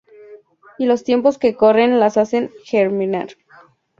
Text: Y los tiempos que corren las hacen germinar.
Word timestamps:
Y 0.79 0.87
los 0.87 1.03
tiempos 1.03 1.37
que 1.37 1.53
corren 1.55 1.99
las 1.99 2.17
hacen 2.17 2.49
germinar. 2.65 3.33